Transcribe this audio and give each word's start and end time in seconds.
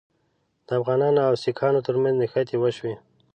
د 0.67 0.69
افغانانو 0.79 1.19
او 1.27 1.33
سیکهانو 1.43 1.85
ترمنځ 1.87 2.15
نښتې 2.21 2.55
وشوې. 2.59 2.95